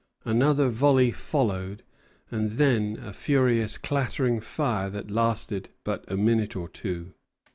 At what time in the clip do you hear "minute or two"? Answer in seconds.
6.17-7.13